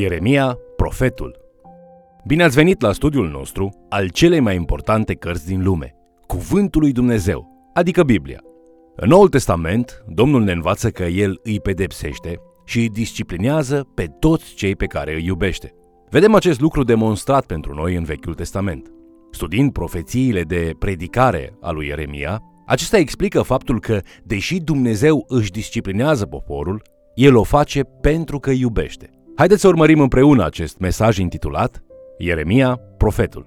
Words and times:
Ieremia, 0.00 0.58
profetul. 0.76 1.38
Bine 2.26 2.42
ați 2.42 2.54
venit 2.54 2.80
la 2.80 2.92
studiul 2.92 3.28
nostru 3.28 3.86
al 3.88 4.08
celei 4.08 4.40
mai 4.40 4.54
importante 4.54 5.14
cărți 5.14 5.46
din 5.46 5.62
lume, 5.62 5.94
Cuvântul 6.26 6.80
lui 6.80 6.92
Dumnezeu, 6.92 7.70
adică 7.74 8.02
Biblia. 8.02 8.40
În 8.96 9.08
Noul 9.08 9.28
Testament, 9.28 10.04
Domnul 10.08 10.42
ne 10.42 10.52
învață 10.52 10.90
că 10.90 11.02
El 11.04 11.40
îi 11.42 11.60
pedepsește 11.60 12.40
și 12.64 12.78
îi 12.78 12.88
disciplinează 12.88 13.88
pe 13.94 14.06
toți 14.18 14.54
cei 14.54 14.76
pe 14.76 14.86
care 14.86 15.14
îi 15.14 15.24
iubește. 15.24 15.74
Vedem 16.10 16.34
acest 16.34 16.60
lucru 16.60 16.82
demonstrat 16.82 17.46
pentru 17.46 17.74
noi 17.74 17.94
în 17.94 18.04
Vechiul 18.04 18.34
Testament. 18.34 18.92
Studiind 19.30 19.72
profețiile 19.72 20.42
de 20.42 20.72
predicare 20.78 21.54
a 21.60 21.70
lui 21.70 21.86
Ieremia, 21.86 22.42
acesta 22.66 22.98
explică 22.98 23.42
faptul 23.42 23.80
că, 23.80 24.00
deși 24.24 24.60
Dumnezeu 24.60 25.24
își 25.28 25.50
disciplinează 25.50 26.26
poporul, 26.26 26.82
El 27.14 27.36
o 27.36 27.42
face 27.42 27.82
pentru 27.82 28.38
că 28.38 28.50
iubește. 28.50 29.12
Haideți 29.38 29.60
să 29.60 29.68
urmărim 29.68 30.00
împreună 30.00 30.44
acest 30.44 30.78
mesaj 30.78 31.18
intitulat 31.18 31.82
Ieremia, 32.18 32.80
profetul. 32.96 33.46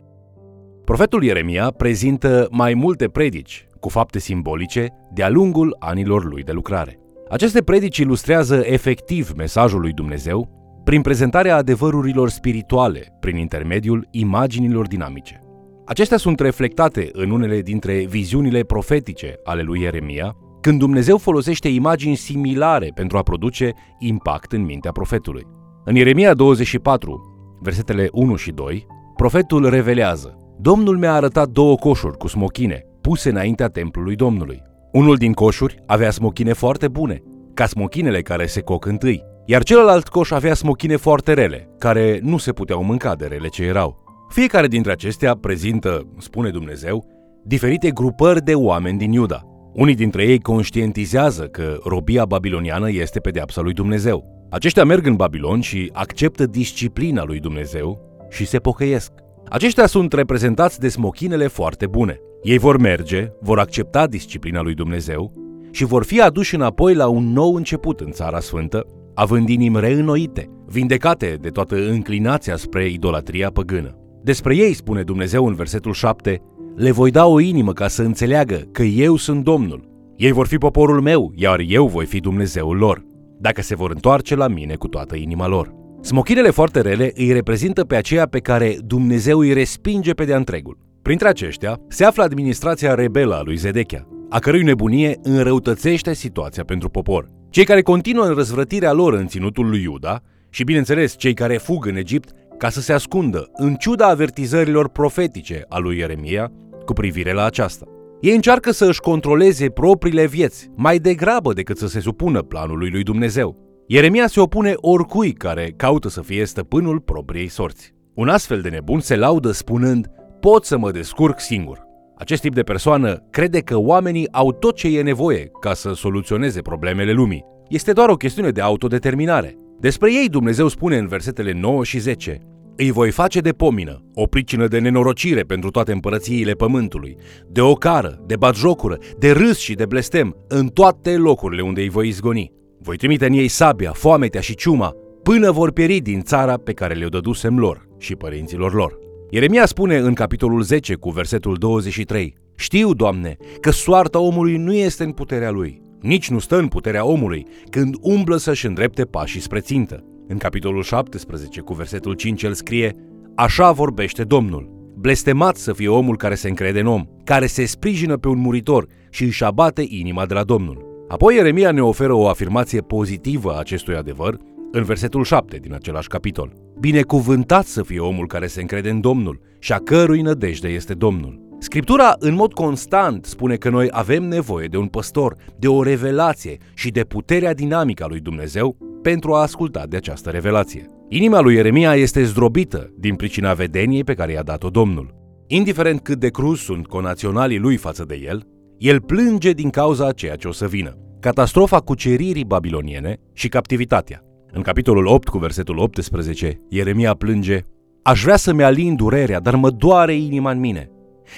Profetul 0.85 1.23
Ieremia 1.23 1.71
prezintă 1.77 2.47
mai 2.51 2.73
multe 2.73 3.07
predici 3.07 3.67
cu 3.79 3.89
fapte 3.89 4.19
simbolice 4.19 4.87
de-a 5.13 5.29
lungul 5.29 5.75
anilor 5.79 6.23
lui 6.25 6.43
de 6.43 6.51
lucrare. 6.51 6.99
Aceste 7.29 7.61
predici 7.61 7.97
ilustrează 7.97 8.61
efectiv 8.65 9.31
mesajul 9.35 9.79
lui 9.79 9.91
Dumnezeu 9.91 10.49
prin 10.83 11.01
prezentarea 11.01 11.55
adevărurilor 11.55 12.29
spirituale 12.29 13.17
prin 13.19 13.37
intermediul 13.37 14.07
imaginilor 14.11 14.87
dinamice. 14.87 15.39
Acestea 15.85 16.17
sunt 16.17 16.39
reflectate 16.39 17.09
în 17.11 17.29
unele 17.31 17.61
dintre 17.61 18.05
viziunile 18.09 18.63
profetice 18.63 19.39
ale 19.43 19.61
lui 19.61 19.81
Ieremia, 19.81 20.35
când 20.61 20.79
Dumnezeu 20.79 21.17
folosește 21.17 21.67
imagini 21.67 22.15
similare 22.15 22.91
pentru 22.95 23.17
a 23.17 23.21
produce 23.21 23.73
impact 23.99 24.51
în 24.51 24.63
mintea 24.63 24.91
profetului. 24.91 25.59
În 25.91 25.97
Ieremia 25.97 26.33
24, 26.33 27.21
versetele 27.61 28.07
1 28.11 28.35
și 28.35 28.51
2, 28.51 28.87
profetul 29.15 29.69
revelează 29.69 30.39
Domnul 30.59 30.97
mi-a 30.97 31.13
arătat 31.13 31.47
două 31.47 31.75
coșuri 31.75 32.17
cu 32.17 32.27
smochine, 32.27 32.85
puse 33.01 33.29
înaintea 33.29 33.67
templului 33.67 34.15
Domnului. 34.15 34.61
Unul 34.91 35.15
din 35.15 35.33
coșuri 35.33 35.75
avea 35.85 36.11
smochine 36.11 36.53
foarte 36.53 36.87
bune, 36.87 37.21
ca 37.53 37.65
smochinele 37.65 38.21
care 38.21 38.45
se 38.45 38.61
coc 38.61 38.85
întâi, 38.85 39.23
iar 39.45 39.63
celălalt 39.63 40.07
coș 40.07 40.31
avea 40.31 40.53
smochine 40.53 40.95
foarte 40.95 41.33
rele, 41.33 41.69
care 41.77 42.19
nu 42.23 42.37
se 42.37 42.51
puteau 42.51 42.83
mânca 42.83 43.15
de 43.15 43.25
rele 43.25 43.47
ce 43.47 43.63
erau. 43.63 44.03
Fiecare 44.29 44.67
dintre 44.67 44.91
acestea 44.91 45.35
prezintă, 45.35 46.07
spune 46.17 46.49
Dumnezeu, 46.49 47.05
diferite 47.43 47.89
grupări 47.89 48.43
de 48.43 48.55
oameni 48.55 48.97
din 48.97 49.11
Iuda. 49.11 49.41
Unii 49.73 49.95
dintre 49.95 50.23
ei 50.23 50.39
conștientizează 50.39 51.43
că 51.43 51.77
robia 51.83 52.25
babiloniană 52.25 52.91
este 52.91 53.19
pedeapsa 53.19 53.61
lui 53.61 53.73
Dumnezeu. 53.73 54.40
Aceștia 54.51 54.83
merg 54.83 55.05
în 55.05 55.15
Babilon 55.15 55.61
și 55.61 55.89
acceptă 55.93 56.45
disciplina 56.45 57.23
lui 57.23 57.39
Dumnezeu 57.39 57.99
și 58.29 58.45
se 58.45 58.59
pocăiesc. 58.59 59.11
Aceștia 59.49 59.85
sunt 59.85 60.13
reprezentați 60.13 60.79
de 60.79 60.87
smochinele 60.87 61.47
foarte 61.47 61.87
bune. 61.87 62.19
Ei 62.43 62.57
vor 62.57 62.77
merge, 62.77 63.31
vor 63.41 63.59
accepta 63.59 64.07
disciplina 64.07 64.61
lui 64.61 64.73
Dumnezeu 64.73 65.33
și 65.71 65.85
vor 65.85 66.03
fi 66.03 66.21
aduși 66.21 66.55
înapoi 66.55 66.93
la 66.93 67.07
un 67.07 67.33
nou 67.33 67.55
început 67.55 67.99
în 67.99 68.11
Țara 68.11 68.39
Sfântă, 68.39 68.85
având 69.13 69.49
inimi 69.49 69.79
reînnoite, 69.79 70.49
vindecate 70.67 71.37
de 71.41 71.49
toată 71.49 71.75
înclinația 71.89 72.55
spre 72.55 72.89
idolatria 72.89 73.49
păgână. 73.49 73.95
Despre 74.23 74.55
ei 74.55 74.73
spune 74.73 75.01
Dumnezeu 75.01 75.47
în 75.47 75.53
versetul 75.53 75.93
7, 75.93 76.41
le 76.75 76.91
voi 76.91 77.11
da 77.11 77.25
o 77.25 77.39
inimă 77.39 77.73
ca 77.73 77.87
să 77.87 78.01
înțeleagă 78.01 78.61
că 78.71 78.83
eu 78.83 79.15
sunt 79.15 79.43
Domnul. 79.43 79.89
Ei 80.15 80.31
vor 80.31 80.47
fi 80.47 80.57
poporul 80.57 81.01
meu, 81.01 81.31
iar 81.35 81.59
eu 81.67 81.87
voi 81.87 82.05
fi 82.05 82.19
Dumnezeul 82.19 82.77
lor 82.77 83.09
dacă 83.41 83.61
se 83.61 83.75
vor 83.75 83.91
întoarce 83.91 84.35
la 84.35 84.47
mine 84.47 84.75
cu 84.75 84.87
toată 84.87 85.15
inima 85.15 85.47
lor. 85.47 85.73
Smochinele 86.01 86.49
foarte 86.49 86.81
rele 86.81 87.11
îi 87.15 87.31
reprezintă 87.31 87.83
pe 87.83 87.95
aceea 87.95 88.25
pe 88.25 88.39
care 88.39 88.77
Dumnezeu 88.85 89.39
îi 89.39 89.53
respinge 89.53 90.11
pe 90.11 90.25
de-a 90.25 90.37
întregul. 90.37 90.77
Printre 91.01 91.27
aceștia 91.27 91.79
se 91.87 92.05
află 92.05 92.23
administrația 92.23 92.93
rebelă 92.93 93.35
a 93.35 93.41
lui 93.41 93.55
Zedechia, 93.55 94.07
a 94.29 94.39
cărui 94.39 94.63
nebunie 94.63 95.19
înrăutățește 95.21 96.13
situația 96.13 96.63
pentru 96.63 96.89
popor. 96.89 97.27
Cei 97.49 97.63
care 97.63 97.81
continuă 97.81 98.25
în 98.25 98.33
răzvrătirea 98.33 98.91
lor 98.91 99.13
în 99.13 99.27
ținutul 99.27 99.69
lui 99.69 99.81
Iuda 99.81 100.21
și, 100.49 100.63
bineînțeles, 100.63 101.15
cei 101.17 101.33
care 101.33 101.57
fug 101.57 101.85
în 101.85 101.95
Egipt 101.95 102.29
ca 102.57 102.69
să 102.69 102.81
se 102.81 102.93
ascundă, 102.93 103.49
în 103.53 103.75
ciuda 103.75 104.07
avertizărilor 104.07 104.89
profetice 104.89 105.65
a 105.69 105.77
lui 105.77 105.97
Ieremia 105.97 106.51
cu 106.85 106.93
privire 106.93 107.33
la 107.33 107.45
aceasta. 107.45 107.85
Ei 108.21 108.35
încearcă 108.35 108.71
să 108.71 108.85
își 108.85 108.99
controleze 108.99 109.69
propriile 109.69 110.25
vieți, 110.25 110.69
mai 110.75 110.97
degrabă 110.97 111.53
decât 111.53 111.77
să 111.77 111.87
se 111.87 111.99
supună 111.99 112.41
planului 112.41 112.89
lui 112.89 113.03
Dumnezeu. 113.03 113.57
Ieremia 113.87 114.27
se 114.27 114.39
opune 114.39 114.73
oricui 114.75 115.31
care 115.31 115.73
caută 115.77 116.09
să 116.09 116.21
fie 116.21 116.45
stăpânul 116.45 116.99
propriei 116.99 117.47
sorți. 117.47 117.93
Un 118.13 118.27
astfel 118.27 118.61
de 118.61 118.69
nebun 118.69 118.99
se 118.99 119.15
laudă 119.15 119.51
spunând, 119.51 120.07
pot 120.39 120.65
să 120.65 120.77
mă 120.77 120.91
descurc 120.91 121.39
singur. 121.39 121.81
Acest 122.17 122.41
tip 122.41 122.53
de 122.53 122.61
persoană 122.61 123.27
crede 123.29 123.59
că 123.59 123.77
oamenii 123.77 124.31
au 124.31 124.51
tot 124.51 124.75
ce 124.75 124.97
e 124.97 125.01
nevoie 125.01 125.51
ca 125.59 125.73
să 125.73 125.93
soluționeze 125.93 126.61
problemele 126.61 127.11
lumii. 127.11 127.45
Este 127.69 127.91
doar 127.91 128.09
o 128.09 128.15
chestiune 128.15 128.49
de 128.49 128.61
autodeterminare. 128.61 129.55
Despre 129.79 130.13
ei 130.13 130.29
Dumnezeu 130.29 130.67
spune 130.67 130.97
în 130.97 131.07
versetele 131.07 131.51
9 131.51 131.83
și 131.83 131.99
10, 131.99 132.37
îi 132.81 132.91
voi 132.91 133.11
face 133.11 133.39
de 133.39 133.51
pomină, 133.51 134.03
o 134.13 134.25
pricină 134.25 134.67
de 134.67 134.79
nenorocire 134.79 135.41
pentru 135.41 135.69
toate 135.69 135.91
împărățiile 135.91 136.51
pământului, 136.51 137.17
de 137.47 137.61
ocară, 137.61 138.23
de 138.25 138.35
batjocură, 138.35 138.97
de 139.17 139.31
râs 139.31 139.57
și 139.57 139.73
de 139.73 139.85
blestem, 139.85 140.35
în 140.47 140.67
toate 140.67 141.17
locurile 141.17 141.61
unde 141.61 141.81
îi 141.81 141.89
voi 141.89 142.07
izgoni. 142.07 142.51
Voi 142.79 142.97
trimite 142.97 143.25
în 143.25 143.33
ei 143.33 143.47
sabia, 143.47 143.91
foametea 143.91 144.41
și 144.41 144.55
ciuma, 144.55 144.95
până 145.23 145.51
vor 145.51 145.71
pieri 145.71 145.99
din 145.99 146.21
țara 146.21 146.57
pe 146.57 146.73
care 146.73 146.93
le-o 146.93 147.09
dădusem 147.09 147.59
lor 147.59 147.87
și 147.97 148.15
părinților 148.15 148.73
lor. 148.73 148.97
Ieremia 149.29 149.65
spune 149.65 149.97
în 149.97 150.13
capitolul 150.13 150.61
10 150.61 150.93
cu 150.93 151.09
versetul 151.09 151.55
23, 151.55 152.35
Știu, 152.55 152.93
Doamne, 152.93 153.37
că 153.59 153.71
soarta 153.71 154.19
omului 154.19 154.57
nu 154.57 154.73
este 154.73 155.03
în 155.03 155.11
puterea 155.11 155.51
lui, 155.51 155.81
nici 155.99 156.29
nu 156.29 156.39
stă 156.39 156.57
în 156.57 156.67
puterea 156.67 157.05
omului 157.05 157.45
când 157.69 157.95
umblă 158.01 158.37
să-și 158.37 158.65
îndrepte 158.65 159.03
pașii 159.05 159.41
spre 159.41 159.59
țintă. 159.59 160.05
În 160.27 160.37
capitolul 160.37 160.83
17, 160.83 161.61
cu 161.61 161.73
versetul 161.73 162.13
5, 162.13 162.43
el 162.43 162.53
scrie 162.53 162.95
Așa 163.35 163.71
vorbește 163.71 164.23
Domnul. 164.23 164.69
Blestemat 164.95 165.55
să 165.55 165.73
fie 165.73 165.87
omul 165.87 166.17
care 166.17 166.35
se 166.35 166.47
încrede 166.47 166.79
în 166.79 166.87
om, 166.87 167.05
care 167.23 167.45
se 167.45 167.65
sprijină 167.65 168.17
pe 168.17 168.27
un 168.27 168.37
muritor 168.37 168.87
și 169.09 169.23
își 169.23 169.43
abate 169.43 169.85
inima 169.87 170.25
de 170.25 170.33
la 170.33 170.43
Domnul. 170.43 171.05
Apoi 171.07 171.35
Ieremia 171.35 171.71
ne 171.71 171.81
oferă 171.81 172.13
o 172.13 172.27
afirmație 172.27 172.81
pozitivă 172.81 173.51
a 173.51 173.59
acestui 173.59 173.95
adevăr 173.95 174.37
în 174.71 174.83
versetul 174.83 175.23
7 175.23 175.57
din 175.57 175.73
același 175.73 176.07
capitol. 176.07 176.53
Binecuvântat 176.79 177.65
să 177.65 177.83
fie 177.83 177.99
omul 177.99 178.27
care 178.27 178.47
se 178.47 178.61
încrede 178.61 178.89
în 178.89 179.01
Domnul 179.01 179.41
și 179.59 179.73
a 179.73 179.77
cărui 179.77 180.21
nădejde 180.21 180.67
este 180.67 180.93
Domnul. 180.93 181.39
Scriptura 181.59 182.15
în 182.19 182.33
mod 182.33 182.53
constant 182.53 183.25
spune 183.25 183.55
că 183.55 183.69
noi 183.69 183.87
avem 183.91 184.23
nevoie 184.23 184.67
de 184.67 184.77
un 184.77 184.87
păstor, 184.87 185.35
de 185.59 185.67
o 185.67 185.83
revelație 185.83 186.57
și 186.73 186.91
de 186.91 187.03
puterea 187.03 187.53
dinamică 187.53 188.03
a 188.03 188.07
lui 188.07 188.19
Dumnezeu 188.19 188.77
pentru 189.01 189.33
a 189.33 189.41
asculta 189.41 189.85
de 189.89 189.95
această 189.95 190.29
revelație. 190.29 190.85
Inima 191.09 191.39
lui 191.39 191.55
Ieremia 191.55 191.95
este 191.95 192.23
zdrobită 192.23 192.93
din 192.97 193.15
pricina 193.15 193.53
vedeniei 193.53 194.03
pe 194.03 194.13
care 194.13 194.31
i-a 194.31 194.43
dat-o 194.43 194.69
Domnul. 194.69 195.15
Indiferent 195.47 195.99
cât 195.99 196.19
de 196.19 196.29
cruz 196.29 196.59
sunt 196.59 196.87
conaționalii 196.87 197.57
lui 197.57 197.77
față 197.77 198.05
de 198.05 198.21
el, 198.25 198.47
el 198.77 199.01
plânge 199.01 199.51
din 199.51 199.69
cauza 199.69 200.07
a 200.07 200.11
ceea 200.11 200.35
ce 200.35 200.47
o 200.47 200.51
să 200.51 200.67
vină. 200.67 200.97
Catastrofa 201.19 201.79
cuceririi 201.79 202.45
babiloniene 202.45 203.17
și 203.33 203.47
captivitatea. 203.47 204.23
În 204.51 204.61
capitolul 204.61 205.05
8 205.05 205.27
cu 205.27 205.37
versetul 205.37 205.77
18, 205.77 206.61
Ieremia 206.69 207.13
plânge 207.13 207.65
Aș 208.03 208.21
vrea 208.23 208.35
să-mi 208.35 208.63
alin 208.63 208.95
durerea, 208.95 209.39
dar 209.39 209.55
mă 209.55 209.69
doare 209.69 210.13
inima 210.13 210.51
în 210.51 210.59
mine. 210.59 210.89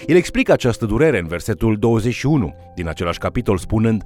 El 0.06 0.16
explică 0.16 0.52
această 0.52 0.86
durere 0.86 1.20
în 1.20 1.28
versetul 1.28 1.78
21 1.78 2.54
din 2.76 2.88
același 2.88 3.20
capitol 3.20 3.58
spunând 3.58 4.04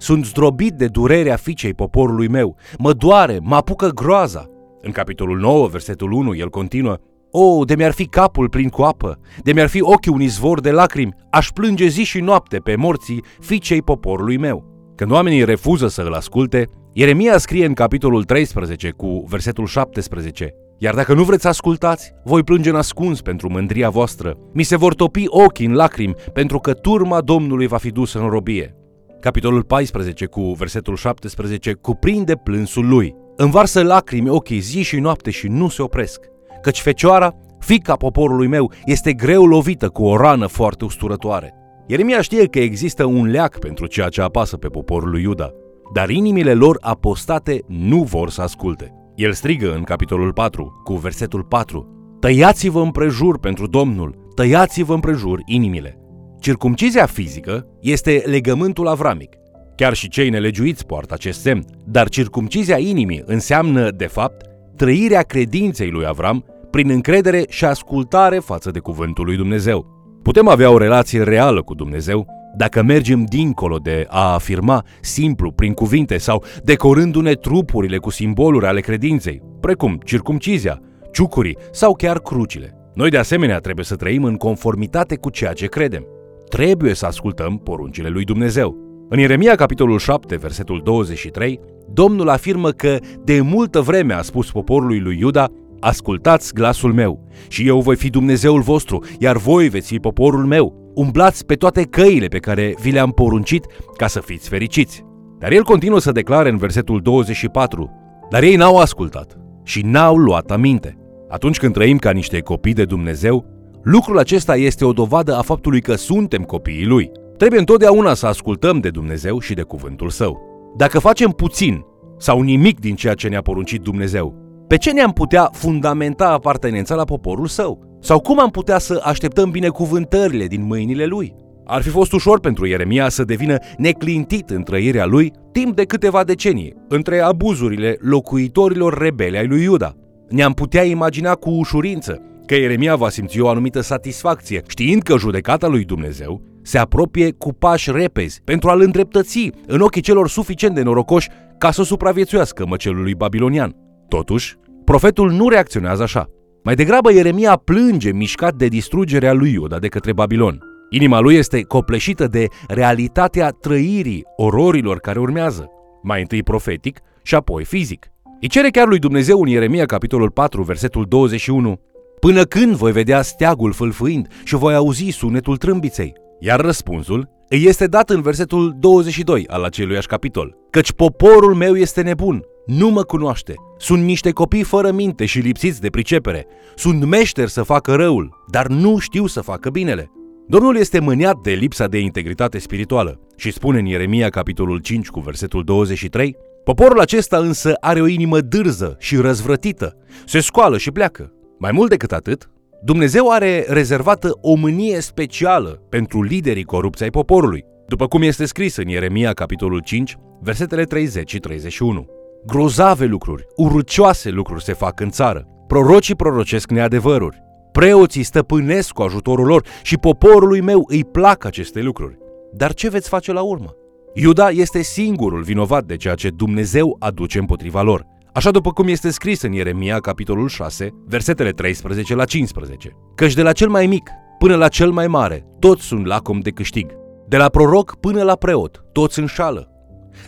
sunt 0.00 0.24
zdrobit 0.24 0.72
de 0.72 0.86
durerea 0.86 1.36
fiicei 1.36 1.74
poporului 1.74 2.28
meu. 2.28 2.56
Mă 2.78 2.92
doare, 2.92 3.38
mă 3.42 3.54
apucă 3.54 3.88
groaza. 3.88 4.46
În 4.82 4.90
capitolul 4.90 5.38
9, 5.38 5.66
versetul 5.66 6.12
1, 6.12 6.34
el 6.34 6.48
continuă, 6.48 6.96
O, 7.30 7.64
de 7.64 7.74
mi-ar 7.74 7.92
fi 7.92 8.06
capul 8.06 8.48
plin 8.48 8.68
cu 8.68 8.82
apă, 8.82 9.18
de 9.42 9.52
mi-ar 9.52 9.68
fi 9.68 9.82
ochii 9.82 10.12
un 10.12 10.20
izvor 10.20 10.60
de 10.60 10.70
lacrimi, 10.70 11.14
aș 11.30 11.48
plânge 11.48 11.86
zi 11.86 12.02
și 12.02 12.20
noapte 12.20 12.58
pe 12.58 12.76
morții 12.76 13.24
fiicei 13.40 13.82
poporului 13.82 14.36
meu. 14.36 14.64
Când 14.96 15.10
oamenii 15.10 15.44
refuză 15.44 15.88
să 15.88 16.02
îl 16.02 16.12
asculte, 16.12 16.68
Ieremia 16.92 17.38
scrie 17.38 17.66
în 17.66 17.72
capitolul 17.72 18.24
13 18.24 18.90
cu 18.90 19.24
versetul 19.28 19.66
17, 19.66 20.54
Iar 20.78 20.94
dacă 20.94 21.14
nu 21.14 21.24
vreți 21.24 21.42
să 21.42 21.48
ascultați, 21.48 22.12
voi 22.24 22.42
plânge 22.42 22.70
în 22.70 22.76
ascuns 22.76 23.20
pentru 23.20 23.50
mândria 23.50 23.90
voastră. 23.90 24.36
Mi 24.52 24.62
se 24.62 24.76
vor 24.76 24.94
topi 24.94 25.24
ochii 25.26 25.66
în 25.66 25.72
lacrimi 25.72 26.14
pentru 26.32 26.58
că 26.58 26.72
turma 26.72 27.20
Domnului 27.20 27.66
va 27.66 27.76
fi 27.76 27.90
dusă 27.90 28.18
în 28.18 28.28
robie. 28.28 28.74
Capitolul 29.20 29.62
14 29.62 30.26
cu 30.26 30.40
versetul 30.40 30.96
17 30.96 31.72
cuprinde 31.72 32.34
plânsul 32.36 32.88
lui. 32.88 33.14
Învarsă 33.36 33.82
lacrimi 33.82 34.28
ochii 34.28 34.58
zi 34.58 34.82
și 34.82 34.98
noapte 34.98 35.30
și 35.30 35.48
nu 35.48 35.68
se 35.68 35.82
opresc. 35.82 36.20
Căci 36.62 36.80
fecioara, 36.80 37.34
fica 37.58 37.94
poporului 37.94 38.46
meu, 38.46 38.72
este 38.84 39.12
greu 39.12 39.46
lovită 39.46 39.88
cu 39.88 40.04
o 40.04 40.16
rană 40.16 40.46
foarte 40.46 40.84
usturătoare. 40.84 41.54
Ieremia 41.86 42.20
știe 42.20 42.46
că 42.46 42.58
există 42.58 43.04
un 43.04 43.26
leac 43.26 43.58
pentru 43.58 43.86
ceea 43.86 44.08
ce 44.08 44.22
apasă 44.22 44.56
pe 44.56 44.68
poporul 44.68 45.10
lui 45.10 45.22
Iuda, 45.22 45.50
dar 45.94 46.08
inimile 46.08 46.54
lor 46.54 46.76
apostate 46.80 47.60
nu 47.66 48.02
vor 48.02 48.30
să 48.30 48.42
asculte. 48.42 48.94
El 49.14 49.32
strigă 49.32 49.74
în 49.74 49.82
capitolul 49.82 50.32
4, 50.32 50.80
cu 50.84 50.94
versetul 50.94 51.42
4, 51.42 52.16
Tăiați-vă 52.20 52.80
împrejur 52.80 53.38
pentru 53.38 53.66
Domnul, 53.66 54.30
tăiați-vă 54.34 54.94
împrejur 54.94 55.40
inimile. 55.44 55.99
Circumcizia 56.40 57.06
fizică 57.06 57.66
este 57.80 58.22
legământul 58.26 58.86
avramic. 58.86 59.32
Chiar 59.76 59.94
și 59.94 60.08
cei 60.08 60.28
nelegiuiți 60.28 60.86
poartă 60.86 61.14
acest 61.14 61.40
semn, 61.40 61.64
dar 61.84 62.08
circumcizia 62.08 62.78
inimii 62.78 63.22
înseamnă, 63.26 63.90
de 63.90 64.06
fapt, 64.06 64.46
trăirea 64.76 65.22
credinței 65.22 65.90
lui 65.90 66.06
Avram 66.06 66.44
prin 66.70 66.90
încredere 66.90 67.44
și 67.48 67.64
ascultare 67.64 68.38
față 68.38 68.70
de 68.70 68.78
cuvântul 68.78 69.24
lui 69.24 69.36
Dumnezeu. 69.36 69.86
Putem 70.22 70.48
avea 70.48 70.70
o 70.70 70.78
relație 70.78 71.22
reală 71.22 71.62
cu 71.62 71.74
Dumnezeu 71.74 72.26
dacă 72.56 72.82
mergem 72.82 73.24
dincolo 73.24 73.76
de 73.76 74.06
a 74.08 74.32
afirma 74.32 74.84
simplu 75.00 75.50
prin 75.50 75.72
cuvinte 75.72 76.18
sau 76.18 76.44
decorându-ne 76.64 77.32
trupurile 77.32 77.96
cu 77.96 78.10
simboluri 78.10 78.66
ale 78.66 78.80
credinței, 78.80 79.42
precum 79.60 80.00
circumcizia, 80.04 80.80
ciucurii 81.12 81.56
sau 81.72 81.94
chiar 81.94 82.20
crucile. 82.20 82.74
Noi 82.94 83.10
de 83.10 83.18
asemenea 83.18 83.58
trebuie 83.58 83.84
să 83.84 83.96
trăim 83.96 84.24
în 84.24 84.36
conformitate 84.36 85.16
cu 85.16 85.30
ceea 85.30 85.52
ce 85.52 85.66
credem. 85.66 86.06
Trebuie 86.50 86.94
să 86.94 87.06
ascultăm 87.06 87.58
poruncile 87.58 88.08
lui 88.08 88.24
Dumnezeu. 88.24 88.76
În 89.08 89.18
Ieremia, 89.18 89.54
capitolul 89.54 89.98
7, 89.98 90.36
versetul 90.36 90.80
23, 90.84 91.60
Domnul 91.92 92.28
afirmă 92.28 92.70
că 92.70 92.98
de 93.24 93.40
multă 93.40 93.80
vreme 93.80 94.14
a 94.14 94.22
spus 94.22 94.50
poporului 94.50 95.00
lui 95.00 95.18
Iuda, 95.18 95.48
Ascultați 95.80 96.54
glasul 96.54 96.92
meu 96.92 97.28
și 97.48 97.66
eu 97.66 97.80
voi 97.80 97.96
fi 97.96 98.10
Dumnezeul 98.10 98.60
vostru, 98.60 99.04
iar 99.18 99.36
voi 99.36 99.68
veți 99.68 99.86
fi 99.86 99.98
poporul 99.98 100.44
meu. 100.44 100.92
Umblați 100.94 101.46
pe 101.46 101.54
toate 101.54 101.82
căile 101.82 102.26
pe 102.26 102.38
care 102.38 102.74
vi 102.80 102.90
le-am 102.90 103.10
poruncit 103.10 103.66
ca 103.96 104.06
să 104.06 104.20
fiți 104.20 104.48
fericiți. 104.48 105.04
Dar 105.38 105.52
el 105.52 105.62
continuă 105.62 105.98
să 105.98 106.12
declare 106.12 106.48
în 106.48 106.56
versetul 106.56 107.00
24, 107.00 107.90
dar 108.30 108.42
ei 108.42 108.56
n-au 108.56 108.76
ascultat 108.76 109.38
și 109.62 109.82
n-au 109.84 110.16
luat 110.16 110.50
aminte. 110.50 110.96
Atunci 111.28 111.58
când 111.58 111.72
trăim 111.72 111.98
ca 111.98 112.10
niște 112.10 112.40
copii 112.40 112.72
de 112.72 112.84
Dumnezeu, 112.84 113.59
lucrul 113.82 114.18
acesta 114.18 114.56
este 114.56 114.84
o 114.84 114.92
dovadă 114.92 115.36
a 115.36 115.42
faptului 115.42 115.80
că 115.80 115.94
suntem 115.94 116.42
copiii 116.42 116.86
Lui. 116.86 117.10
Trebuie 117.36 117.58
întotdeauna 117.58 118.14
să 118.14 118.26
ascultăm 118.26 118.78
de 118.78 118.90
Dumnezeu 118.90 119.38
și 119.40 119.54
de 119.54 119.62
cuvântul 119.62 120.08
Său. 120.08 120.40
Dacă 120.76 120.98
facem 120.98 121.30
puțin 121.30 121.84
sau 122.18 122.40
nimic 122.40 122.80
din 122.80 122.94
ceea 122.94 123.14
ce 123.14 123.28
ne-a 123.28 123.42
poruncit 123.42 123.80
Dumnezeu, 123.80 124.34
pe 124.66 124.76
ce 124.76 124.92
ne-am 124.92 125.12
putea 125.12 125.50
fundamenta 125.52 126.28
apartenența 126.28 126.94
la 126.94 127.04
poporul 127.04 127.46
Său? 127.46 127.98
Sau 128.00 128.20
cum 128.20 128.40
am 128.40 128.50
putea 128.50 128.78
să 128.78 129.00
așteptăm 129.04 129.50
binecuvântările 129.50 130.46
din 130.46 130.66
mâinile 130.66 131.04
Lui? 131.04 131.34
Ar 131.64 131.82
fi 131.82 131.88
fost 131.88 132.12
ușor 132.12 132.40
pentru 132.40 132.66
Ieremia 132.66 133.08
să 133.08 133.24
devină 133.24 133.56
neclintit 133.76 134.50
în 134.50 134.62
trăirea 134.62 135.06
lui 135.06 135.32
timp 135.52 135.76
de 135.76 135.84
câteva 135.84 136.24
decenii, 136.24 136.74
între 136.88 137.20
abuzurile 137.20 137.96
locuitorilor 138.00 138.98
rebeli 138.98 139.36
ai 139.36 139.46
lui 139.46 139.62
Iuda 139.62 139.94
ne-am 140.30 140.52
putea 140.52 140.82
imagina 140.82 141.34
cu 141.34 141.50
ușurință 141.50 142.22
că 142.50 142.56
Ieremia 142.56 142.96
va 142.96 143.08
simți 143.08 143.40
o 143.40 143.48
anumită 143.48 143.80
satisfacție, 143.80 144.62
știind 144.66 145.02
că 145.02 145.18
judecata 145.18 145.66
lui 145.66 145.84
Dumnezeu 145.84 146.42
se 146.62 146.78
apropie 146.78 147.32
cu 147.32 147.52
pași 147.52 147.90
repezi 147.90 148.40
pentru 148.44 148.68
a-l 148.68 148.80
îndreptăți 148.80 149.50
în 149.66 149.80
ochii 149.80 150.00
celor 150.02 150.28
suficient 150.28 150.74
de 150.74 150.82
norocoși 150.82 151.28
ca 151.58 151.70
să 151.70 151.82
supraviețuiască 151.82 152.66
măcelului 152.66 153.14
babilonian. 153.14 153.76
Totuși, 154.08 154.56
profetul 154.84 155.30
nu 155.30 155.48
reacționează 155.48 156.02
așa. 156.02 156.26
Mai 156.64 156.74
degrabă 156.74 157.12
Ieremia 157.12 157.56
plânge 157.56 158.12
mișcat 158.12 158.54
de 158.54 158.66
distrugerea 158.66 159.32
lui 159.32 159.52
Iuda 159.52 159.78
de 159.78 159.88
către 159.88 160.12
Babilon. 160.12 160.58
Inima 160.88 161.20
lui 161.20 161.34
este 161.34 161.62
copleșită 161.62 162.26
de 162.26 162.46
realitatea 162.68 163.48
trăirii 163.48 164.24
ororilor 164.36 164.98
care 164.98 165.18
urmează, 165.18 165.68
mai 166.02 166.20
întâi 166.20 166.42
profetic 166.42 166.98
și 167.22 167.34
apoi 167.34 167.64
fizic. 167.64 168.06
Îi 168.40 168.48
cere 168.48 168.68
chiar 168.68 168.86
lui 168.86 168.98
Dumnezeu 168.98 169.40
în 169.40 169.48
Ieremia, 169.48 169.86
capitolul 169.86 170.30
4, 170.30 170.62
versetul 170.62 171.06
21, 171.08 171.80
Până 172.20 172.42
când 172.42 172.74
voi 172.74 172.92
vedea 172.92 173.22
steagul 173.22 173.72
fâlfâind 173.72 174.26
și 174.44 174.54
voi 174.54 174.74
auzi 174.74 175.08
sunetul 175.08 175.56
trâmbiței? 175.56 176.12
Iar 176.38 176.60
răspunsul 176.60 177.28
îi 177.48 177.64
este 177.64 177.86
dat 177.86 178.10
în 178.10 178.20
versetul 178.20 178.76
22 178.78 179.46
al 179.48 179.64
aceluiași 179.64 180.06
capitol. 180.06 180.56
Căci 180.70 180.92
poporul 180.92 181.54
meu 181.54 181.76
este 181.76 182.02
nebun, 182.02 182.42
nu 182.66 182.88
mă 182.88 183.02
cunoaște. 183.02 183.54
Sunt 183.78 184.02
niște 184.02 184.30
copii 184.30 184.62
fără 184.62 184.92
minte 184.92 185.26
și 185.26 185.38
lipsiți 185.38 185.80
de 185.80 185.88
pricepere. 185.88 186.46
Sunt 186.74 187.04
meșteri 187.04 187.50
să 187.50 187.62
facă 187.62 187.94
răul, 187.94 188.44
dar 188.50 188.66
nu 188.66 188.98
știu 188.98 189.26
să 189.26 189.40
facă 189.40 189.70
binele. 189.70 190.10
Domnul 190.48 190.76
este 190.76 191.00
mâniat 191.00 191.36
de 191.42 191.50
lipsa 191.50 191.86
de 191.86 191.98
integritate 191.98 192.58
spirituală 192.58 193.20
și 193.36 193.52
spune 193.52 193.78
în 193.78 193.86
Ieremia 193.86 194.28
capitolul 194.28 194.78
5 194.78 195.08
cu 195.08 195.20
versetul 195.20 195.64
23 195.64 196.36
Poporul 196.64 197.00
acesta 197.00 197.38
însă 197.38 197.74
are 197.80 198.00
o 198.00 198.06
inimă 198.06 198.40
dârză 198.40 198.96
și 198.98 199.16
răzvrătită, 199.16 199.96
se 200.26 200.40
scoală 200.40 200.78
și 200.78 200.90
pleacă. 200.90 201.32
Mai 201.62 201.72
mult 201.72 201.90
decât 201.90 202.12
atât, 202.12 202.50
Dumnezeu 202.82 203.30
are 203.30 203.64
rezervată 203.68 204.38
o 204.40 204.54
mânie 204.54 205.00
specială 205.00 205.68
pentru 205.88 206.22
liderii 206.22 206.64
corupți 206.64 207.02
ai 207.02 207.10
poporului, 207.10 207.64
după 207.88 208.06
cum 208.06 208.22
este 208.22 208.44
scris 208.44 208.76
în 208.76 208.88
Ieremia 208.88 209.32
capitolul 209.32 209.80
5, 209.80 210.16
versetele 210.40 210.84
30 210.84 211.30
și 211.30 211.38
31. 211.38 212.06
Grozave 212.46 213.04
lucruri, 213.04 213.46
urcioase 213.56 214.30
lucruri 214.30 214.64
se 214.64 214.72
fac 214.72 215.00
în 215.00 215.10
țară. 215.10 215.46
Prorocii 215.66 216.14
prorocesc 216.14 216.70
neadevăruri. 216.70 217.42
Preoții 217.72 218.22
stăpânesc 218.22 218.92
cu 218.92 219.02
ajutorul 219.02 219.46
lor 219.46 219.66
și 219.82 219.96
poporului 219.96 220.60
meu 220.60 220.84
îi 220.88 221.04
plac 221.04 221.44
aceste 221.44 221.80
lucruri. 221.80 222.18
Dar 222.52 222.74
ce 222.74 222.88
veți 222.88 223.08
face 223.08 223.32
la 223.32 223.42
urmă? 223.42 223.74
Iuda 224.14 224.48
este 224.48 224.82
singurul 224.82 225.42
vinovat 225.42 225.84
de 225.84 225.96
ceea 225.96 226.14
ce 226.14 226.30
Dumnezeu 226.30 226.96
aduce 226.98 227.38
împotriva 227.38 227.82
lor. 227.82 228.06
Așa 228.32 228.50
după 228.50 228.72
cum 228.72 228.88
este 228.88 229.10
scris 229.10 229.42
în 229.42 229.52
Ieremia, 229.52 229.98
capitolul 229.98 230.48
6, 230.48 230.94
versetele 231.06 231.50
13 231.50 232.14
la 232.14 232.24
15. 232.24 232.96
Căci 233.14 233.34
de 233.34 233.42
la 233.42 233.52
cel 233.52 233.68
mai 233.68 233.86
mic 233.86 234.10
până 234.38 234.56
la 234.56 234.68
cel 234.68 234.90
mai 234.90 235.06
mare, 235.06 235.46
toți 235.58 235.82
sunt 235.82 236.06
lacom 236.06 236.40
de 236.40 236.50
câștig. 236.50 236.90
De 237.28 237.36
la 237.36 237.48
proroc 237.48 237.96
până 238.00 238.22
la 238.22 238.34
preot, 238.34 238.84
toți 238.92 239.18
înșală. 239.18 239.68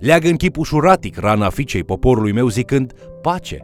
Leagă 0.01 0.29
în 0.29 0.37
chip 0.37 0.57
ușuratic 0.57 1.19
rana 1.19 1.49
fiicei 1.49 1.85
poporului 1.85 2.33
meu 2.33 2.49
zicând, 2.49 2.93
pace, 3.23 3.61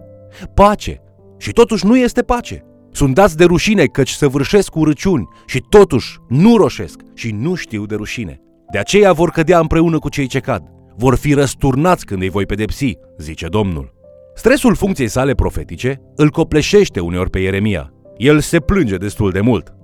pace, 0.54 1.02
și 1.38 1.52
totuși 1.52 1.86
nu 1.86 1.96
este 1.96 2.22
pace. 2.22 2.64
Sunt 2.92 3.14
dați 3.14 3.36
de 3.36 3.44
rușine 3.44 3.84
căci 3.84 4.10
săvârșesc 4.10 4.74
urăciuni 4.74 5.28
și 5.46 5.64
totuși 5.68 6.18
nu 6.28 6.56
roșesc 6.56 7.00
și 7.14 7.30
nu 7.30 7.54
știu 7.54 7.86
de 7.86 7.94
rușine. 7.94 8.40
De 8.72 8.78
aceea 8.78 9.12
vor 9.12 9.30
cădea 9.30 9.58
împreună 9.58 9.98
cu 9.98 10.08
cei 10.08 10.26
ce 10.26 10.40
cad. 10.40 10.62
Vor 10.96 11.16
fi 11.16 11.34
răsturnați 11.34 12.04
când 12.04 12.22
îi 12.22 12.30
voi 12.30 12.46
pedepsi, 12.46 12.98
zice 13.18 13.46
Domnul. 13.46 13.97
Stresul 14.38 14.74
funcției 14.74 15.08
sale 15.08 15.34
profetice 15.34 16.00
îl 16.16 16.30
copleșește 16.30 17.00
uneori 17.00 17.30
pe 17.30 17.38
Ieremia. 17.38 17.92
El 18.16 18.40
se 18.40 18.60
plânge 18.60 18.96
destul 18.96 19.30
de 19.30 19.40
mult. 19.40 19.74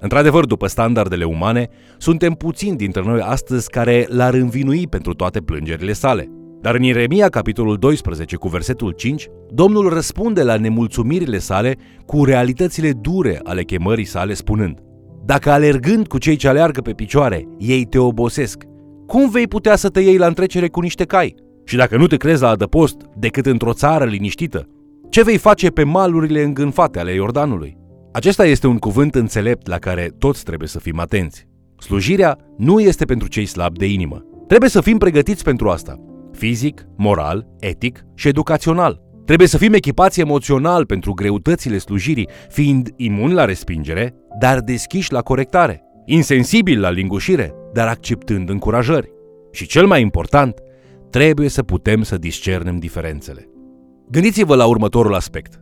Într-adevăr, 0.00 0.44
după 0.44 0.66
standardele 0.66 1.24
umane, 1.24 1.68
suntem 1.98 2.32
puțini 2.32 2.76
dintre 2.76 3.02
noi 3.04 3.20
astăzi 3.20 3.70
care 3.70 4.06
l-ar 4.08 4.34
învinui 4.34 4.86
pentru 4.86 5.14
toate 5.14 5.40
plângerile 5.40 5.92
sale. 5.92 6.28
Dar 6.60 6.74
în 6.74 6.82
Ieremia, 6.82 7.28
capitolul 7.28 7.76
12, 7.76 8.36
cu 8.36 8.48
versetul 8.48 8.90
5, 8.90 9.28
Domnul 9.48 9.88
răspunde 9.88 10.42
la 10.42 10.56
nemulțumirile 10.56 11.38
sale 11.38 11.76
cu 12.06 12.24
realitățile 12.24 12.92
dure 12.92 13.40
ale 13.42 13.62
chemării 13.62 14.04
sale, 14.04 14.34
spunând 14.34 14.78
dacă 15.24 15.50
alergând 15.50 16.06
cu 16.06 16.18
cei 16.18 16.36
ce 16.36 16.48
aleargă 16.48 16.80
pe 16.80 16.92
picioare, 16.92 17.48
ei 17.58 17.84
te 17.84 17.98
obosesc, 17.98 18.62
cum 19.06 19.30
vei 19.30 19.48
putea 19.48 19.76
să 19.76 19.88
te 19.88 20.00
iei 20.00 20.16
la 20.16 20.26
întrecere 20.26 20.68
cu 20.68 20.80
niște 20.80 21.04
cai? 21.04 21.34
Și 21.64 21.76
dacă 21.76 21.96
nu 21.96 22.06
te 22.06 22.16
crezi 22.16 22.42
la 22.42 22.48
adăpost 22.48 22.96
decât 23.16 23.46
într-o 23.46 23.72
țară 23.72 24.04
liniștită, 24.04 24.68
ce 25.10 25.22
vei 25.22 25.38
face 25.38 25.68
pe 25.70 25.84
malurile 25.84 26.42
îngânfate 26.42 26.98
ale 26.98 27.14
Iordanului? 27.14 27.76
Acesta 28.12 28.46
este 28.46 28.66
un 28.66 28.78
cuvânt 28.78 29.14
înțelept 29.14 29.66
la 29.66 29.78
care 29.78 30.10
toți 30.18 30.44
trebuie 30.44 30.68
să 30.68 30.78
fim 30.78 30.98
atenți. 30.98 31.48
Slujirea 31.78 32.38
nu 32.56 32.80
este 32.80 33.04
pentru 33.04 33.28
cei 33.28 33.46
slabi 33.46 33.78
de 33.78 33.86
inimă. 33.86 34.22
Trebuie 34.46 34.70
să 34.70 34.80
fim 34.80 34.98
pregătiți 34.98 35.44
pentru 35.44 35.68
asta. 35.68 36.00
Fizic, 36.32 36.86
moral, 36.96 37.46
etic 37.58 38.04
și 38.14 38.28
educațional. 38.28 39.00
Trebuie 39.24 39.48
să 39.48 39.58
fim 39.58 39.72
echipați 39.72 40.20
emoțional 40.20 40.86
pentru 40.86 41.12
greutățile 41.12 41.78
slujirii, 41.78 42.28
fiind 42.48 42.88
imuni 42.96 43.32
la 43.32 43.44
respingere, 43.44 44.14
dar 44.40 44.60
deschiși 44.60 45.12
la 45.12 45.20
corectare, 45.20 45.82
insensibili 46.04 46.80
la 46.80 46.90
lingușire, 46.90 47.54
dar 47.72 47.88
acceptând 47.88 48.48
încurajări. 48.48 49.12
Și 49.52 49.66
cel 49.66 49.86
mai 49.86 50.00
important, 50.00 50.54
trebuie 51.14 51.48
să 51.48 51.62
putem 51.62 52.02
să 52.02 52.16
discernem 52.16 52.78
diferențele. 52.78 53.48
Gândiți-vă 54.10 54.54
la 54.54 54.66
următorul 54.66 55.14
aspect. 55.14 55.60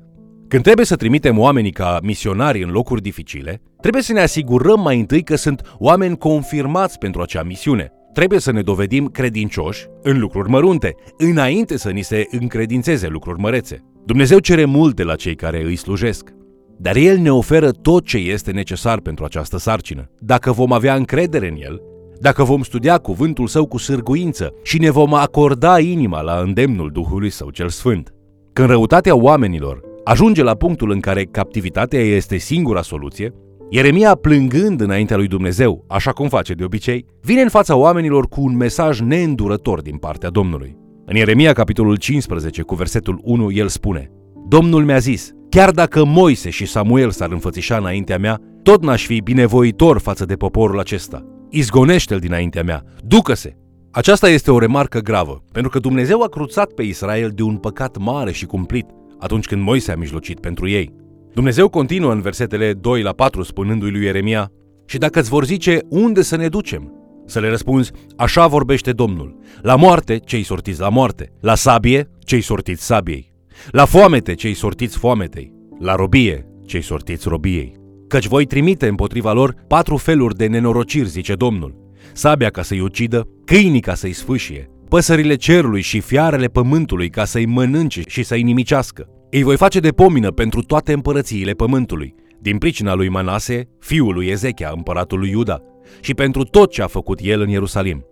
Când 0.48 0.62
trebuie 0.62 0.86
să 0.86 0.96
trimitem 0.96 1.38
oamenii 1.38 1.70
ca 1.70 1.98
misionari 2.02 2.62
în 2.62 2.70
locuri 2.70 3.02
dificile, 3.02 3.62
trebuie 3.80 4.02
să 4.02 4.12
ne 4.12 4.20
asigurăm 4.20 4.80
mai 4.80 4.98
întâi 4.98 5.22
că 5.22 5.36
sunt 5.36 5.76
oameni 5.78 6.18
confirmați 6.18 6.98
pentru 6.98 7.20
acea 7.20 7.42
misiune, 7.42 7.92
Trebuie 8.12 8.38
să 8.38 8.52
ne 8.52 8.62
dovedim 8.62 9.06
credincioși 9.06 9.86
în 10.02 10.18
lucruri 10.18 10.48
mărunte, 10.48 10.94
înainte 11.16 11.76
să 11.76 11.90
ni 11.90 12.02
se 12.02 12.26
încredințeze 12.30 13.06
lucruri 13.06 13.40
mărețe. 13.40 13.84
Dumnezeu 14.06 14.38
cere 14.38 14.64
mult 14.64 14.96
de 14.96 15.02
la 15.02 15.14
cei 15.14 15.34
care 15.34 15.62
îi 15.62 15.76
slujesc, 15.76 16.30
dar 16.78 16.96
El 16.96 17.18
ne 17.18 17.32
oferă 17.32 17.70
tot 17.70 18.04
ce 18.04 18.16
este 18.16 18.50
necesar 18.50 19.00
pentru 19.00 19.24
această 19.24 19.58
sarcină. 19.58 20.10
Dacă 20.18 20.52
vom 20.52 20.72
avea 20.72 20.94
încredere 20.94 21.48
în 21.48 21.56
El, 21.58 21.82
dacă 22.22 22.44
vom 22.44 22.62
studia 22.62 22.98
cuvântul 22.98 23.46
Său 23.46 23.66
cu 23.66 23.78
sârguință 23.78 24.54
și 24.62 24.78
ne 24.78 24.90
vom 24.90 25.14
acorda 25.14 25.78
inima 25.78 26.20
la 26.20 26.40
îndemnul 26.44 26.90
Duhului 26.92 27.30
Său 27.30 27.50
cel 27.50 27.68
Sfânt. 27.68 28.14
Când 28.52 28.68
răutatea 28.68 29.16
oamenilor 29.16 29.80
ajunge 30.04 30.42
la 30.42 30.54
punctul 30.54 30.90
în 30.90 31.00
care 31.00 31.24
captivitatea 31.24 32.00
este 32.00 32.36
singura 32.36 32.82
soluție, 32.82 33.34
Ieremia, 33.70 34.14
plângând 34.14 34.80
înaintea 34.80 35.16
lui 35.16 35.26
Dumnezeu, 35.26 35.84
așa 35.88 36.10
cum 36.10 36.28
face 36.28 36.52
de 36.52 36.64
obicei, 36.64 37.04
vine 37.22 37.40
în 37.40 37.48
fața 37.48 37.76
oamenilor 37.76 38.28
cu 38.28 38.40
un 38.42 38.56
mesaj 38.56 39.00
neîndurător 39.00 39.80
din 39.80 39.96
partea 39.96 40.30
Domnului. 40.30 40.76
În 41.06 41.16
Ieremia, 41.16 41.52
capitolul 41.52 41.96
15, 41.96 42.62
cu 42.62 42.74
versetul 42.74 43.20
1, 43.22 43.50
el 43.50 43.68
spune 43.68 44.10
Domnul 44.48 44.84
mi-a 44.84 44.98
zis, 44.98 45.30
chiar 45.48 45.70
dacă 45.70 46.04
Moise 46.04 46.50
și 46.50 46.66
Samuel 46.66 47.10
s-ar 47.10 47.30
înfățișa 47.30 47.76
înaintea 47.76 48.18
mea, 48.18 48.40
tot 48.62 48.82
n-aș 48.82 49.06
fi 49.06 49.20
binevoitor 49.20 49.98
față 49.98 50.24
de 50.24 50.34
poporul 50.34 50.78
acesta. 50.78 51.26
Izgonește-l 51.54 52.18
dinaintea 52.18 52.62
mea, 52.62 52.84
ducă-se! 53.04 53.56
Aceasta 53.90 54.28
este 54.28 54.50
o 54.50 54.58
remarcă 54.58 54.98
gravă, 54.98 55.44
pentru 55.52 55.70
că 55.70 55.78
Dumnezeu 55.78 56.22
a 56.22 56.28
cruțat 56.28 56.72
pe 56.72 56.82
Israel 56.82 57.30
de 57.34 57.42
un 57.42 57.56
păcat 57.56 57.96
mare 57.98 58.32
și 58.32 58.46
cumplit 58.46 58.86
atunci 59.18 59.46
când 59.46 59.62
Moise 59.62 59.92
a 59.92 59.96
mijlocit 59.96 60.40
pentru 60.40 60.68
ei. 60.68 60.94
Dumnezeu 61.34 61.68
continuă 61.68 62.12
în 62.12 62.20
versetele 62.20 62.72
2 62.72 63.02
la 63.02 63.12
4 63.12 63.42
spunându-i 63.42 63.90
lui 63.90 64.04
Ieremia, 64.04 64.50
și 64.86 64.98
dacă 64.98 65.20
îți 65.20 65.28
vor 65.28 65.44
zice 65.44 65.78
unde 65.88 66.22
să 66.22 66.36
ne 66.36 66.48
ducem, 66.48 66.92
să 67.26 67.40
le 67.40 67.48
răspunzi, 67.48 67.92
așa 68.16 68.46
vorbește 68.46 68.92
Domnul, 68.92 69.38
la 69.62 69.76
moarte 69.76 70.16
cei 70.16 70.42
sortiți 70.42 70.80
la 70.80 70.88
moarte, 70.88 71.32
la 71.40 71.54
sabie 71.54 72.10
cei 72.18 72.40
sortiți 72.40 72.84
sabiei, 72.84 73.32
la 73.70 73.84
foamete 73.84 74.34
cei 74.34 74.54
sortiți 74.54 74.98
foametei, 74.98 75.52
la 75.78 75.94
robie 75.94 76.46
cei 76.66 76.82
sortiți 76.82 77.28
robiei. 77.28 77.81
Căci 78.12 78.26
voi 78.26 78.44
trimite 78.44 78.86
împotriva 78.86 79.32
lor 79.32 79.54
patru 79.66 79.96
feluri 79.96 80.36
de 80.36 80.46
nenorociri, 80.46 81.08
zice 81.08 81.34
Domnul, 81.34 81.74
sabia 82.12 82.50
ca 82.50 82.62
să-i 82.62 82.80
ucidă, 82.80 83.28
câinii 83.44 83.80
ca 83.80 83.94
să-i 83.94 84.12
sfâșie, 84.12 84.70
păsările 84.88 85.34
cerului 85.34 85.80
și 85.80 86.00
fiarele 86.00 86.46
pământului 86.46 87.08
ca 87.08 87.24
să-i 87.24 87.46
mănânce 87.46 88.02
și 88.06 88.22
să-i 88.22 88.42
nimicească. 88.42 89.06
Îi 89.30 89.42
voi 89.42 89.56
face 89.56 89.80
de 89.80 89.90
pomină 89.90 90.30
pentru 90.30 90.62
toate 90.62 90.92
împărățiile 90.92 91.52
pământului, 91.52 92.14
din 92.40 92.58
pricina 92.58 92.94
lui 92.94 93.08
Manase, 93.08 93.68
fiul 93.78 94.14
lui 94.14 94.26
Ezechia, 94.26 94.72
împăratul 94.74 95.18
lui 95.18 95.30
Iuda, 95.30 95.62
și 96.00 96.14
pentru 96.14 96.42
tot 96.42 96.70
ce 96.70 96.82
a 96.82 96.86
făcut 96.86 97.18
el 97.22 97.40
în 97.40 97.48
Ierusalim. 97.48 98.04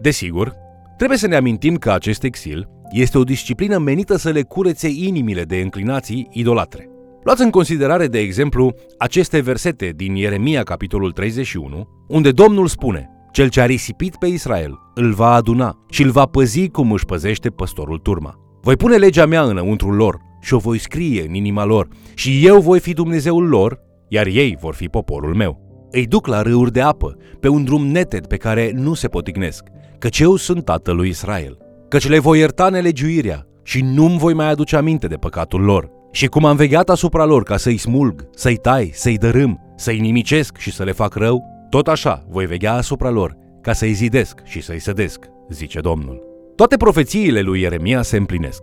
Desigur, 0.00 0.52
trebuie 0.96 1.18
să 1.18 1.26
ne 1.26 1.36
amintim 1.36 1.76
că 1.76 1.90
acest 1.90 2.22
exil 2.22 2.68
este 2.90 3.18
o 3.18 3.24
disciplină 3.24 3.78
menită 3.78 4.16
să 4.16 4.30
le 4.30 4.42
curețe 4.42 4.88
inimile 4.88 5.42
de 5.42 5.56
înclinații 5.56 6.28
idolatre. 6.32 6.88
Luați 7.28 7.42
în 7.42 7.50
considerare, 7.50 8.06
de 8.06 8.18
exemplu, 8.18 8.74
aceste 8.98 9.40
versete 9.40 9.92
din 9.96 10.14
Ieremia, 10.14 10.62
capitolul 10.62 11.12
31, 11.12 11.88
unde 12.08 12.30
Domnul 12.30 12.66
spune 12.66 13.10
Cel 13.32 13.48
ce 13.48 13.60
a 13.60 13.66
risipit 13.66 14.16
pe 14.16 14.26
Israel 14.26 14.78
îl 14.94 15.12
va 15.12 15.32
aduna 15.32 15.76
și 15.90 16.02
îl 16.02 16.10
va 16.10 16.24
păzi 16.24 16.68
cum 16.68 16.92
își 16.92 17.04
păzește 17.04 17.48
păstorul 17.48 17.98
turma. 17.98 18.34
Voi 18.62 18.76
pune 18.76 18.96
legea 18.96 19.26
mea 19.26 19.42
înăuntru 19.42 19.92
lor 19.92 20.18
și 20.40 20.54
o 20.54 20.58
voi 20.58 20.78
scrie 20.78 21.24
în 21.28 21.34
inima 21.34 21.64
lor 21.64 21.88
și 22.14 22.46
eu 22.46 22.60
voi 22.60 22.80
fi 22.80 22.92
Dumnezeul 22.92 23.48
lor, 23.48 23.80
iar 24.08 24.26
ei 24.26 24.56
vor 24.60 24.74
fi 24.74 24.86
poporul 24.86 25.34
meu. 25.34 25.58
Îi 25.90 26.06
duc 26.06 26.26
la 26.26 26.42
râuri 26.42 26.72
de 26.72 26.80
apă, 26.80 27.16
pe 27.40 27.48
un 27.48 27.64
drum 27.64 27.86
neted 27.86 28.26
pe 28.26 28.36
care 28.36 28.70
nu 28.74 28.94
se 28.94 29.08
potignesc, 29.08 29.64
căci 29.98 30.18
eu 30.18 30.36
sunt 30.36 30.64
tatăl 30.64 30.96
lui 30.96 31.08
Israel. 31.08 31.58
Căci 31.88 32.08
le 32.08 32.18
voi 32.18 32.38
ierta 32.38 32.68
nelegiuirea 32.68 33.46
și 33.62 33.82
nu-mi 33.82 34.18
voi 34.18 34.34
mai 34.34 34.50
aduce 34.50 34.76
aminte 34.76 35.06
de 35.06 35.16
păcatul 35.16 35.60
lor. 35.60 35.96
Și 36.10 36.26
cum 36.26 36.44
am 36.44 36.56
vegheat 36.56 36.88
asupra 36.88 37.24
lor 37.24 37.42
ca 37.42 37.56
să-i 37.56 37.76
smulg, 37.76 38.28
să-i 38.34 38.56
tai, 38.56 38.90
să-i 38.94 39.18
dărâm, 39.18 39.72
să-i 39.76 40.00
nimicesc 40.00 40.56
și 40.56 40.72
să 40.72 40.84
le 40.84 40.92
fac 40.92 41.14
rău, 41.14 41.44
tot 41.70 41.88
așa 41.88 42.24
voi 42.28 42.46
veghea 42.46 42.74
asupra 42.74 43.10
lor, 43.10 43.36
ca 43.60 43.72
să-i 43.72 43.92
zidesc 43.92 44.40
și 44.44 44.62
să-i 44.62 44.78
sădesc, 44.78 45.24
zice 45.48 45.80
Domnul. 45.80 46.22
Toate 46.56 46.76
profețiile 46.76 47.40
lui 47.40 47.60
Ieremia 47.60 48.02
se 48.02 48.16
împlinesc. 48.16 48.62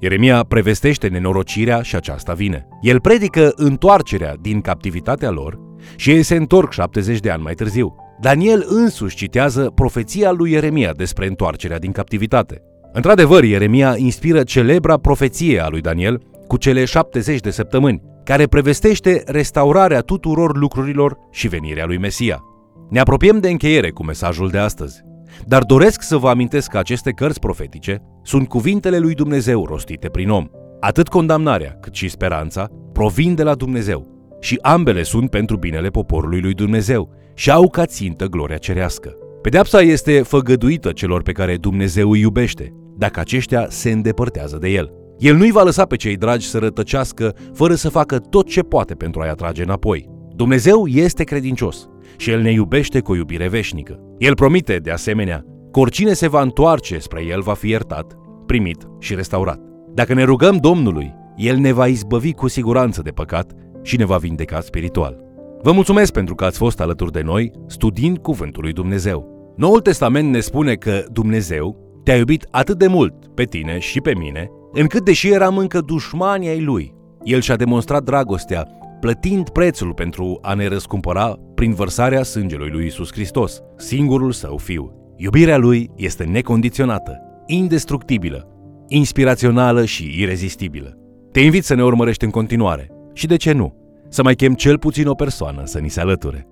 Ieremia 0.00 0.42
prevestește 0.42 1.08
nenorocirea 1.08 1.82
și 1.82 1.96
aceasta 1.96 2.32
vine. 2.32 2.66
El 2.80 3.00
predică 3.00 3.52
întoarcerea 3.54 4.34
din 4.40 4.60
captivitatea 4.60 5.30
lor 5.30 5.58
și 5.96 6.10
ei 6.10 6.22
se 6.22 6.34
întorc 6.34 6.72
70 6.72 7.20
de 7.20 7.30
ani 7.30 7.42
mai 7.42 7.54
târziu. 7.54 7.94
Daniel 8.20 8.64
însuși 8.68 9.16
citează 9.16 9.72
profeția 9.74 10.32
lui 10.32 10.50
Ieremia 10.50 10.92
despre 10.92 11.26
întoarcerea 11.26 11.78
din 11.78 11.92
captivitate. 11.92 12.62
Într-adevăr, 12.92 13.44
Ieremia 13.44 13.94
inspiră 13.96 14.42
celebra 14.42 14.96
profeție 14.96 15.60
a 15.60 15.68
lui 15.68 15.80
Daniel 15.80 16.22
cu 16.46 16.56
cele 16.56 16.84
70 16.84 17.40
de 17.40 17.50
săptămâni, 17.50 18.02
care 18.24 18.46
prevestește 18.46 19.22
restaurarea 19.26 20.00
tuturor 20.00 20.56
lucrurilor 20.56 21.18
și 21.30 21.48
venirea 21.48 21.86
lui 21.86 21.98
Mesia. 21.98 22.42
Ne 22.90 23.00
apropiem 23.00 23.38
de 23.38 23.50
încheiere 23.50 23.90
cu 23.90 24.04
mesajul 24.04 24.48
de 24.48 24.58
astăzi, 24.58 25.02
dar 25.44 25.62
doresc 25.62 26.02
să 26.02 26.16
vă 26.16 26.28
amintesc 26.28 26.70
că 26.70 26.78
aceste 26.78 27.10
cărți 27.10 27.40
profetice 27.40 28.02
sunt 28.22 28.48
cuvintele 28.48 28.98
lui 28.98 29.14
Dumnezeu 29.14 29.66
rostite 29.66 30.08
prin 30.08 30.30
om. 30.30 30.46
Atât 30.80 31.08
condamnarea 31.08 31.76
cât 31.80 31.94
și 31.94 32.08
speranța 32.08 32.68
provin 32.92 33.34
de 33.34 33.42
la 33.42 33.54
Dumnezeu 33.54 34.14
și 34.40 34.58
ambele 34.62 35.02
sunt 35.02 35.30
pentru 35.30 35.56
binele 35.56 35.88
poporului 35.88 36.40
lui 36.40 36.54
Dumnezeu 36.54 37.10
și 37.34 37.50
au 37.50 37.68
ca 37.68 37.86
țintă 37.86 38.26
gloria 38.26 38.56
cerească. 38.56 39.16
Pedeapsa 39.42 39.80
este 39.80 40.22
făgăduită 40.22 40.92
celor 40.92 41.22
pe 41.22 41.32
care 41.32 41.56
Dumnezeu 41.56 42.10
îi 42.10 42.20
iubește, 42.20 42.72
dacă 42.96 43.20
aceștia 43.20 43.66
se 43.68 43.90
îndepărtează 43.90 44.56
de 44.56 44.68
el. 44.68 44.92
El 45.18 45.36
nu-i 45.36 45.50
va 45.50 45.62
lăsa 45.62 45.84
pe 45.84 45.96
cei 45.96 46.16
dragi 46.16 46.46
să 46.46 46.58
rătăcească 46.58 47.34
fără 47.52 47.74
să 47.74 47.88
facă 47.88 48.18
tot 48.18 48.46
ce 48.46 48.60
poate 48.60 48.94
pentru 48.94 49.20
a-i 49.20 49.28
atrage 49.28 49.62
înapoi. 49.62 50.08
Dumnezeu 50.34 50.86
este 50.86 51.24
credincios 51.24 51.88
și 52.16 52.30
El 52.30 52.40
ne 52.40 52.50
iubește 52.52 53.00
cu 53.00 53.12
o 53.12 53.16
iubire 53.16 53.48
veșnică. 53.48 54.00
El 54.18 54.34
promite, 54.34 54.76
de 54.76 54.90
asemenea, 54.90 55.44
că 55.72 55.80
oricine 55.80 56.12
se 56.12 56.28
va 56.28 56.42
întoarce 56.42 56.98
spre 56.98 57.24
El 57.24 57.40
va 57.40 57.54
fi 57.54 57.68
iertat, 57.68 58.16
primit 58.46 58.88
și 58.98 59.14
restaurat. 59.14 59.60
Dacă 59.94 60.14
ne 60.14 60.22
rugăm 60.22 60.56
Domnului, 60.56 61.14
El 61.36 61.56
ne 61.56 61.72
va 61.72 61.86
izbăvi 61.86 62.32
cu 62.32 62.48
siguranță 62.48 63.02
de 63.02 63.10
păcat 63.10 63.52
și 63.82 63.96
ne 63.96 64.04
va 64.04 64.16
vindeca 64.16 64.60
spiritual. 64.60 65.24
Vă 65.62 65.72
mulțumesc 65.72 66.12
pentru 66.12 66.34
că 66.34 66.44
ați 66.44 66.58
fost 66.58 66.80
alături 66.80 67.12
de 67.12 67.22
noi 67.22 67.50
studiind 67.66 68.18
Cuvântul 68.18 68.62
lui 68.62 68.72
Dumnezeu. 68.72 69.52
Noul 69.56 69.80
Testament 69.80 70.30
ne 70.30 70.40
spune 70.40 70.74
că 70.74 71.04
Dumnezeu 71.12 72.00
te-a 72.04 72.16
iubit 72.16 72.46
atât 72.50 72.78
de 72.78 72.86
mult 72.86 73.14
pe 73.34 73.44
tine 73.44 73.78
și 73.78 74.00
pe 74.00 74.14
mine, 74.14 74.50
încât 74.78 75.04
deși 75.04 75.28
eram 75.28 75.58
încă 75.58 75.80
dușmani 75.80 76.48
ai 76.48 76.62
Lui, 76.62 76.94
El 77.22 77.40
și-a 77.40 77.56
demonstrat 77.56 78.02
dragostea, 78.02 78.68
plătind 79.00 79.48
prețul 79.48 79.92
pentru 79.92 80.38
a 80.42 80.54
ne 80.54 80.66
răscumpăra 80.66 81.34
prin 81.54 81.74
vărsarea 81.74 82.22
sângelui 82.22 82.70
lui 82.70 82.86
Isus 82.86 83.12
Hristos, 83.12 83.60
singurul 83.76 84.32
Său 84.32 84.56
Fiu. 84.56 84.92
Iubirea 85.16 85.56
Lui 85.56 85.90
este 85.96 86.24
necondiționată, 86.24 87.18
indestructibilă, 87.46 88.48
inspirațională 88.88 89.84
și 89.84 90.20
irezistibilă. 90.20 90.98
Te 91.32 91.40
invit 91.40 91.64
să 91.64 91.74
ne 91.74 91.84
urmărești 91.84 92.24
în 92.24 92.30
continuare 92.30 92.90
și, 93.12 93.26
de 93.26 93.36
ce 93.36 93.52
nu, 93.52 93.74
să 94.08 94.22
mai 94.22 94.34
chem 94.34 94.54
cel 94.54 94.78
puțin 94.78 95.06
o 95.06 95.14
persoană 95.14 95.62
să 95.64 95.78
ni 95.78 95.88
se 95.88 96.00
alăture. 96.00 96.46